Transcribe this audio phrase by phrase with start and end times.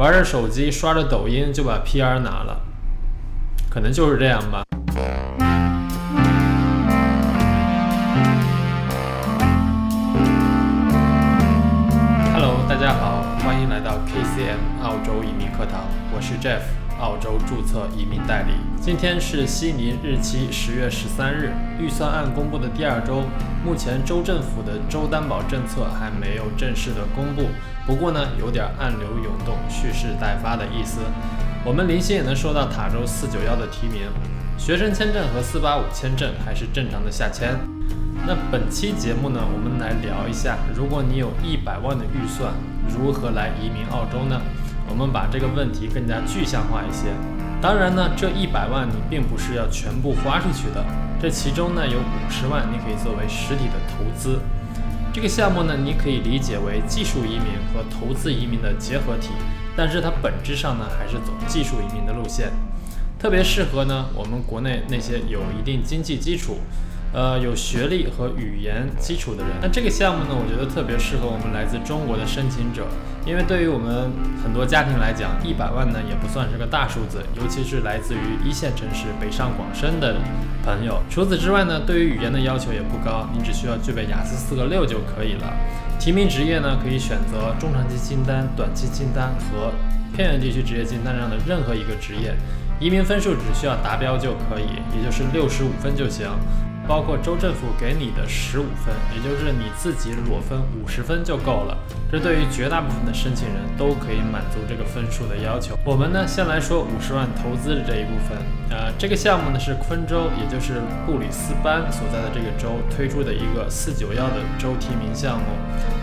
[0.00, 2.58] 玩着手机刷着抖音就把 PR 拿了，
[3.68, 4.64] 可能就是这样吧。
[12.32, 15.82] Hello，大家好，欢迎来到 KCM 澳洲移民课堂，
[16.14, 16.62] 我是 Jeff，
[17.00, 18.52] 澳洲注册移民代理。
[18.80, 23.24] 今天是悉尼日期十月十三日，预算案公布的第二周，
[23.64, 27.48] 目前州政府的州担保政策还没有正式的公布，
[27.86, 31.00] 不过呢，有点暗流涌动、蓄势待发的意思。
[31.64, 34.02] 我们零星也能收到塔州四九幺的提名，
[34.56, 37.58] 学生签证和四八五签证还是正常的下签。
[38.26, 42.52] 那本期节目呢，我们来聊一下，如果你有一百万的预算，
[42.88, 44.40] 如何来移民澳洲呢？
[44.90, 47.06] 我们把这个问题更加具象化一些。
[47.62, 50.84] 当然呢，这一百万你并不是要全部花出去的，
[51.22, 54.40] 这其中呢有五十万你可以作为实体的投资。
[55.12, 59.30] 这个项目呢，你可以理解为技术移民和投资移民的结合体，
[59.76, 62.50] 但是它本质上呢还是走技术移民的路线，
[63.18, 66.58] 特别适合呢我们国内那些有一定经济基础。
[67.12, 72.86] 呃，有学历和语言基础的人，那这个项目呢，我觉得特别适合我们来自中国的申请者，
[73.26, 74.12] 因为对于我们
[74.44, 80.18] 很多家庭来讲，一百万呢也不算是个大数字，尤其是来自于一线城市北上广深的
[80.62, 81.02] 朋友。
[81.10, 85.52] 除此之外呢，对于语言的要求也不高，你只需要具备雅思四个六就可以了。
[85.98, 89.72] 提名职业呢，可以选择中长期清单、短期清单和
[90.14, 92.36] 偏远地区职业清单上的任何一个职业，
[92.78, 96.30] 移民分数只需要达标就可以，也就是六十五分就行。
[96.90, 101.78] 包括州政府给你的十五分，也就是你自己裸分五十分就够了。
[102.10, 105.78] 这对于绝大部分的申请人都可以满足这个分数的要求。
[105.84, 108.36] 我们呢，先来说五十万投资的这一部分。
[108.70, 115.44] 呃，这个项目呢是昆州，也就是布里斯班所在的这个州推出的一个四九幺的州提名项目，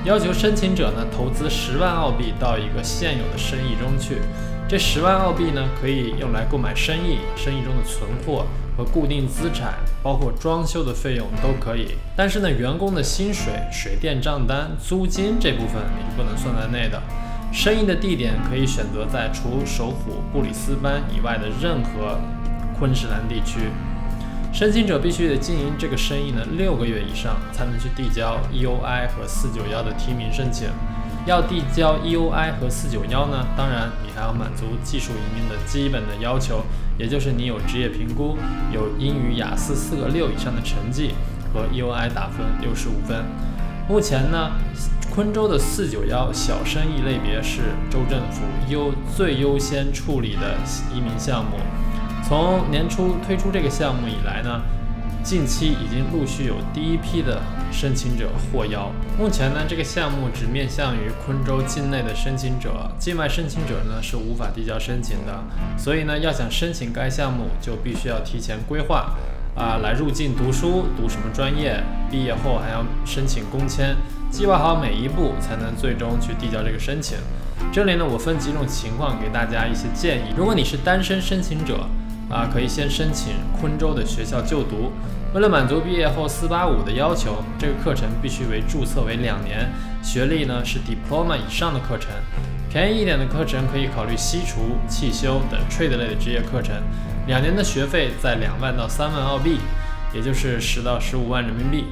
[0.05, 4.21] 要求申请者呢投资十万澳币到一个现有的生意中去。
[4.69, 8.45] 这十万澳币呢可以用来购买生意，生意中的存货。
[8.77, 17.01] 和固定资产，包括装修的费用都可以，但是呢，员工的薪水、水电账单、租金这部分你是不能算在内的。
[17.51, 22.19] 生意的地点可以选择在除首府布里斯班以外的任何
[22.77, 23.71] 昆士兰地区。
[24.53, 30.67] 申请者必须得经营这个生意呢六个月以上，才能去递交 EOI 和四九幺的提名申请。
[31.27, 36.63] 要递交 EOI 和四九幺呢，当然你还要满足技术移民的基本的要求。
[36.97, 38.37] 也就是你有职业评估，
[38.71, 41.13] 有英语雅思四个六以上的成绩
[41.53, 43.25] 和 EOI 打分六十五分。
[43.89, 44.51] 目前呢，
[45.13, 47.61] 昆州的四九幺小生意类别是
[47.91, 50.55] 州政府优最优先处理的
[50.95, 51.57] 移民项目。
[52.23, 54.61] 从年初推出这个项目以来呢。
[55.27, 58.89] 近期已经陆续有第一批的申请者获邀。
[59.19, 65.43] 目前呢，这个项目只面向于昆州境内的申请者，境外申请者呢是无法递交申请的。
[65.77, 69.17] 所以呢，要想申请该项目，就必须要提前规划
[69.53, 73.97] 啊，来入境读书，读什么专业，毕业后还要申请工签，
[74.31, 77.17] 计划好每一步，才能最终去递交这个申请。
[77.73, 80.33] 这里呢，我分几种情况给大家一些建议。
[80.37, 81.85] 如果你是单身申请者，
[82.29, 84.91] 啊，可以先申请昆州的学校就读。
[85.33, 89.69] 为了满足毕业后四八五的要求，这个课程必须为注册为两年，
[90.01, 92.09] 学历呢是 diploma 以上的课程。
[92.69, 96.75] 便宜一点的课程可以考虑西厨、汽修等 trade 类的职业课程，
[97.27, 99.59] 两年的学费在两万到三万澳币，
[100.13, 101.85] 也就是十到十五万人民币。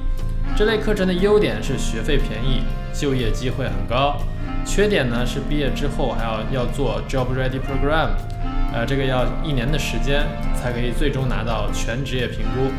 [0.54, 4.16] 这类课程的优点是学费便宜，就业机会很高。
[4.64, 8.10] 缺点呢是毕业之后还要要做 job ready program。
[8.76, 12.70] 呃，这个要一年的时间才可以最终拿到全职业评估。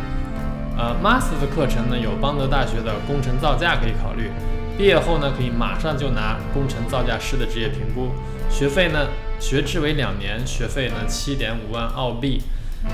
[0.77, 4.29] 呃，master 的课程呢有邦德大学的工程造价可以考虑，
[4.77, 8.11] 毕业后呢可以马上就拿工程造价师的职业评估。
[8.47, 9.07] 学费呢，
[9.39, 12.43] 学制为两年，学费呢七点五万澳币。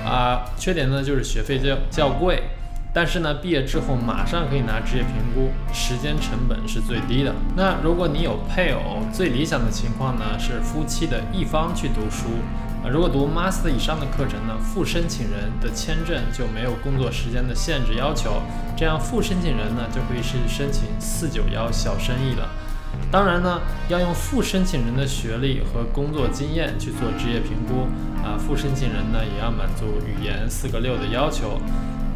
[0.06, 2.41] 啊，缺点呢就是学费较较贵。
[2.96, 7.34] 但是呢，毕业之后马上可以拿职业评估，时间成本是最低的。
[7.56, 12.28] 那如果你有配偶，最理想的情况呢是夫妻的一方去读书。
[12.85, 18.44] 啊，如果读 master 以上的课程呢，副申请人的签证就没有工作时间的限制要求，
[18.78, 22.47] 这样副申请人呢就可以去申请四九幺小生意了。
[23.09, 27.88] 当然呢，要用副申请人的学历和工作经验去做职业评估。
[28.23, 31.59] 啊，副申请人呢也要满足语言四个六的要求。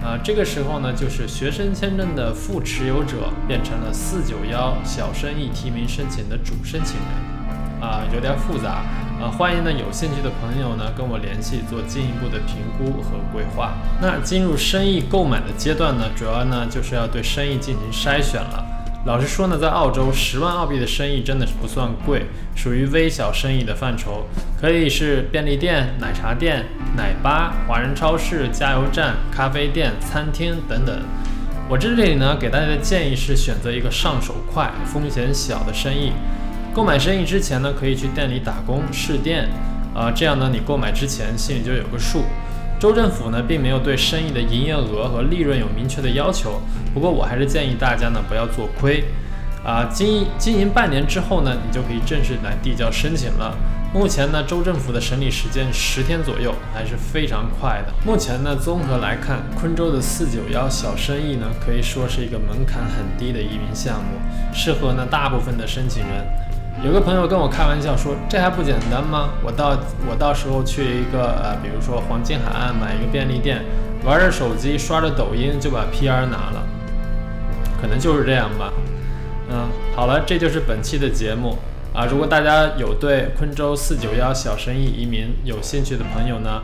[0.04, 8.84] 啊，这个时候呢，就是学生签证的副持有者变成了四九幺小生意提名申请的主申请人，啊，有点复杂，
[9.20, 13.74] 啊，欢迎呢有兴趣的朋友呢跟我联系做进一步的评估和规划。
[14.02, 18.64] 那进入生意购买的阶段呢，主要呢就是要对生意进行筛选了。
[19.06, 24.28] 老实说呢，在澳洲，十万澳币的生意真的是不算贵，属于微小生意的范畴，
[24.60, 26.66] 可以是便利店、奶茶店、
[26.98, 31.00] 奶吧、华人超市、加油站、咖啡店、餐厅等等。
[31.70, 36.12] 我这里呢，给大家的建议是选择一个上手快、风险小的生意。
[36.74, 39.48] 购买生意之前呢，可以去店里打工试店，
[39.94, 42.24] 啊，这样呢，你购买之前心里就有个数。
[42.80, 46.62] 州政府呢，并没有对生意的营业额和利润有明确的要求，
[46.94, 49.04] 不过我还是建议大家呢，不要做亏。
[49.68, 53.54] 啊，经营经营半年之后呢，你就可以正式来递交申请了。
[53.94, 57.92] 目前呢，州政府的审理时间十天左右，还是非常快的。
[58.06, 64.18] 目前呢，综合来看，昆州的四九幺小生意呢，可以说是一个门槛很低的移民项目，
[64.54, 66.26] 适合呢大部分的申请人。
[66.86, 69.32] 有个朋友跟我开玩笑说：“这还不简单吗？
[69.44, 69.78] 我到
[70.10, 73.66] 我到时候去一个呃，比如说黄金海岸买一个便利店，
[74.06, 76.66] 玩着手机刷着抖音就把 PR 拿了，
[77.82, 78.72] 可能就是这样吧。”
[79.50, 81.58] 嗯，好了，这就是本期的节目
[81.94, 82.06] 啊。
[82.06, 86.62] 如果大家有对昆州四九幺小生意移民有兴趣的朋友呢，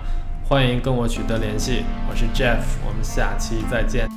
[0.50, 1.84] 欢迎跟我取得联系。
[2.10, 4.13] 我是 Jeff，我们下期再见。